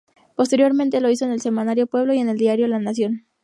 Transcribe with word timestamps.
Posteriormente 0.35 0.99
lo 0.99 1.11
hizo 1.11 1.25
en 1.25 1.31
el 1.31 1.41
Semanario 1.41 1.85
Pueblo 1.85 2.11
y 2.15 2.17
en 2.17 2.27
el 2.29 2.37
diario 2.39 2.67
La 2.67 2.79
Nación. 2.79 3.27